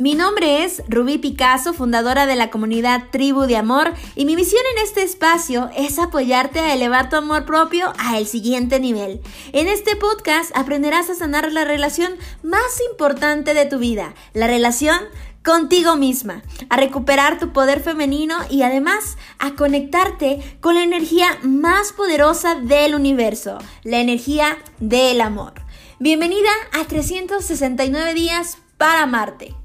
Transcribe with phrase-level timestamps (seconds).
[0.00, 4.62] Mi nombre es Rubí Picasso, fundadora de la comunidad Tribu de Amor, y mi misión
[4.74, 9.20] en este espacio es apoyarte a elevar tu amor propio al siguiente nivel.
[9.52, 14.96] En este podcast aprenderás a sanar la relación más importante de tu vida, la relación
[15.44, 21.92] contigo misma, a recuperar tu poder femenino y además a conectarte con la energía más
[21.92, 25.52] poderosa del universo, la energía del amor.
[25.98, 29.59] Bienvenida a 369 días para amarte.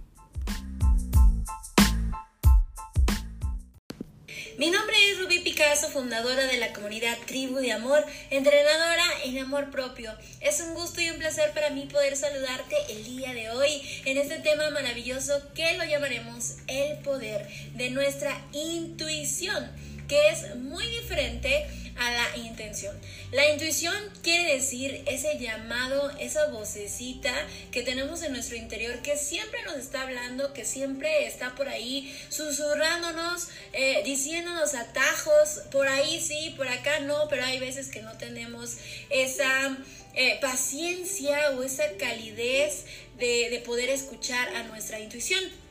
[4.57, 9.69] Mi nombre es Ruby Picasso, fundadora de la comunidad Tribu de Amor, entrenadora en amor
[9.69, 10.13] propio.
[10.39, 14.17] Es un gusto y un placer para mí poder saludarte el día de hoy en
[14.17, 19.69] este tema maravilloso que lo llamaremos el poder de nuestra intuición,
[20.07, 21.65] que es muy diferente
[21.97, 22.95] a la intención.
[23.31, 27.34] La intuición quiere decir ese llamado, esa vocecita
[27.71, 32.13] que tenemos en nuestro interior que siempre nos está hablando, que siempre está por ahí
[32.29, 38.12] susurrándonos, eh, diciéndonos atajos, por ahí sí, por acá no, pero hay veces que no
[38.17, 38.77] tenemos
[39.09, 39.77] esa
[40.15, 42.85] eh, paciencia o esa calidez
[43.17, 45.65] de, de poder escuchar a nuestra intuición.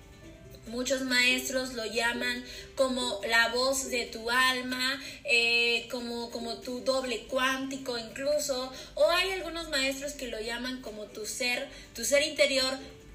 [0.66, 7.26] Muchos maestros lo llaman como la voz de tu alma, eh, como, como tu doble
[7.26, 12.72] cuántico incluso, o hay algunos maestros que lo llaman como tu ser, tu ser interior,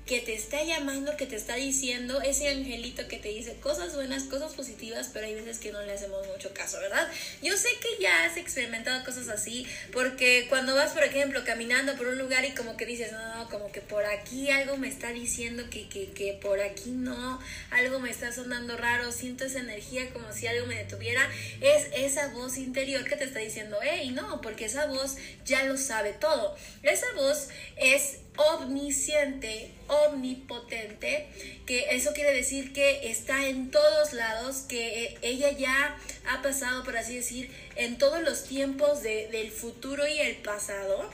[0.10, 4.24] que te está llamando, que te está diciendo, ese angelito que te dice cosas buenas,
[4.24, 7.08] cosas positivas, pero hay veces que no le hacemos mucho caso, ¿verdad?
[7.44, 12.08] Yo sé que ya has experimentado cosas así, porque cuando vas, por ejemplo, caminando por
[12.08, 15.66] un lugar y como que dices, no, como que por aquí algo me está diciendo
[15.70, 20.34] que, que, que por aquí no, algo me está sonando raro, siento esa energía como
[20.34, 21.30] si algo me detuviera,
[21.62, 25.78] es esa voz interior que te está diciendo, hey, no, porque esa voz ya lo
[25.78, 26.56] sabe todo.
[26.82, 31.28] Esa voz es omnisciente, omnipotente,
[31.66, 36.96] que eso quiere decir que está en todos lados, que ella ya ha pasado, por
[36.96, 41.10] así decir, en todos los tiempos del futuro y el pasado,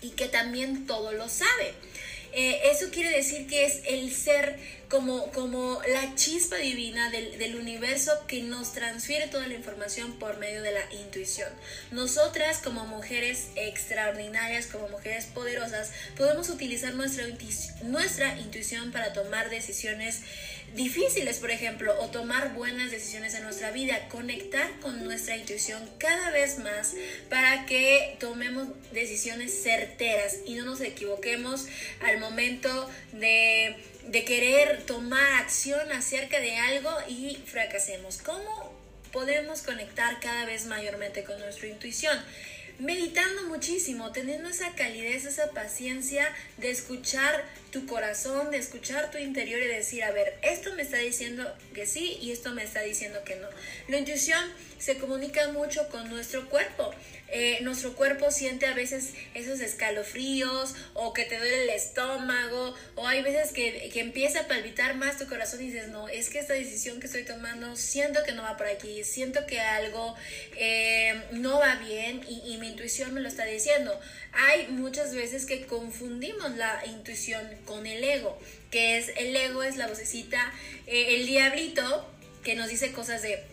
[0.00, 1.74] y que también todo lo sabe.
[2.32, 7.56] Eh, eso quiere decir que es el ser como, como la chispa divina del, del,
[7.56, 11.48] universo que nos transfiere toda la información por medio de la intuición.
[11.90, 17.24] Nosotras como mujeres extraordinarias, como mujeres poderosas, podemos utilizar nuestra,
[17.84, 20.20] nuestra intuición para tomar decisiones
[20.74, 26.30] difíciles, por ejemplo, o tomar buenas decisiones en nuestra vida, conectar con nuestra intuición cada
[26.30, 26.94] vez más
[27.28, 31.66] para que tomemos decisiones certeras y no nos equivoquemos
[32.00, 38.18] al momento de, de querer tomar acción acerca de algo y fracasemos.
[38.18, 38.72] ¿Cómo
[39.12, 42.18] podemos conectar cada vez mayormente con nuestra intuición?
[42.78, 49.60] meditando muchísimo, teniendo esa calidez, esa paciencia de escuchar tu corazón, de escuchar tu interior
[49.60, 53.24] y decir, a ver, esto me está diciendo que sí y esto me está diciendo
[53.24, 53.48] que no.
[53.88, 54.38] La intuición
[54.78, 56.92] se comunica mucho con nuestro cuerpo.
[57.34, 63.08] Eh, nuestro cuerpo siente a veces esos escalofríos o que te duele el estómago o
[63.08, 66.40] hay veces que, que, empieza a palpitar más tu corazón y dices, no, es que
[66.40, 70.14] esta decisión que estoy tomando siento que no va por aquí, siento que algo
[70.58, 73.98] eh, no va bien y, y mi intuición me lo está diciendo.
[74.32, 78.38] Hay muchas veces que confundimos la intuición con el ego,
[78.70, 80.52] que es el ego es la vocecita,
[80.86, 82.08] eh, el diablito
[82.42, 83.44] que nos dice cosas de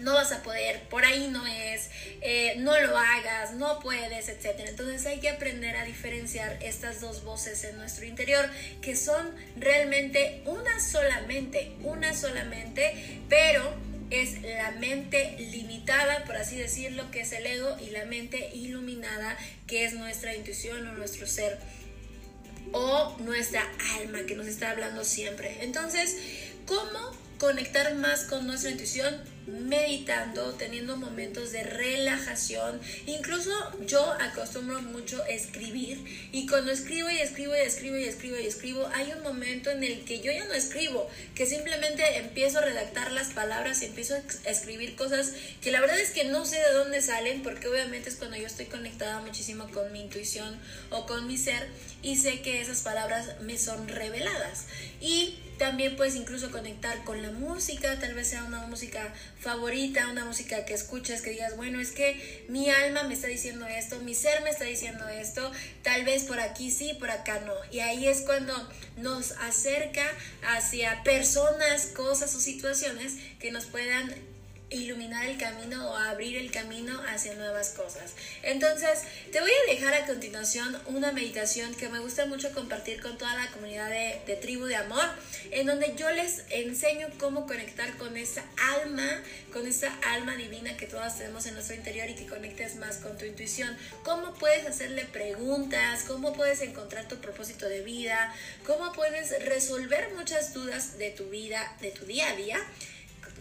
[0.00, 1.90] no vas a poder, por ahí no es,
[2.20, 4.60] eh, no lo hagas, no puedes, etc.
[4.68, 8.48] Entonces hay que aprender a diferenciar estas dos voces en nuestro interior,
[8.80, 13.74] que son realmente una solamente, una solamente, pero
[14.10, 19.36] es la mente limitada, por así decirlo, que es el ego, y la mente iluminada,
[19.66, 21.58] que es nuestra intuición o nuestro ser
[22.72, 23.62] o nuestra
[24.00, 25.64] alma que nos está hablando siempre.
[25.64, 26.16] Entonces,
[26.66, 29.38] ¿cómo conectar más con nuestra intuición?
[29.48, 32.80] meditando, teniendo momentos de relajación.
[33.06, 33.50] Incluso
[33.86, 38.88] yo acostumbro mucho escribir y cuando escribo y escribo y escribo y escribo y escribo,
[38.94, 43.12] hay un momento en el que yo ya no escribo, que simplemente empiezo a redactar
[43.12, 45.32] las palabras y empiezo a escribir cosas
[45.62, 48.46] que la verdad es que no sé de dónde salen porque obviamente es cuando yo
[48.46, 50.58] estoy conectada muchísimo con mi intuición
[50.90, 51.66] o con mi ser
[52.02, 54.66] y sé que esas palabras me son reveladas.
[55.00, 60.24] Y también puedes incluso conectar con la música, tal vez sea una música favorita, una
[60.24, 64.14] música que escuchas, que digas, bueno, es que mi alma me está diciendo esto, mi
[64.14, 65.50] ser me está diciendo esto,
[65.82, 67.54] tal vez por aquí sí, por acá no.
[67.70, 68.54] Y ahí es cuando
[68.96, 70.06] nos acerca
[70.42, 74.14] hacia personas, cosas o situaciones que nos puedan
[74.70, 78.12] iluminar el camino o abrir el camino hacia nuevas cosas.
[78.42, 79.00] Entonces,
[79.32, 83.34] te voy a dejar a continuación una meditación que me gusta mucho compartir con toda
[83.34, 85.04] la comunidad de, tribu de amor,
[85.50, 88.44] en donde yo les enseño cómo conectar con esa
[88.82, 89.22] alma,
[89.52, 93.16] con esa alma divina que todas tenemos en nuestro interior y que conectes más con
[93.16, 93.76] tu intuición.
[94.04, 98.34] Cómo puedes hacerle preguntas, cómo puedes encontrar tu propósito de vida,
[98.66, 102.60] cómo puedes resolver muchas dudas de tu vida, de tu día a día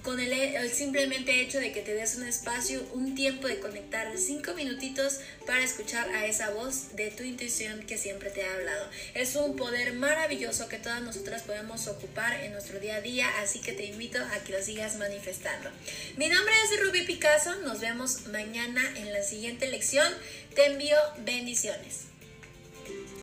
[0.04, 4.54] con el, simplemente hecho de que te des un espacio, un tiempo de conectar cinco
[4.54, 8.90] minutitos para escuchar a esa voz de tu intuición que siempre te ha hablado.
[9.14, 13.60] Es un poder maravilloso que todas nosotras podemos ocupar en nuestro día a día, así
[13.60, 15.70] que te invito a que lo sigas manifestando.
[16.18, 20.12] Mi nombre es Ruby Picasso, nos vemos mañana en la siguiente lección.
[20.56, 22.17] Te envío bendiciones.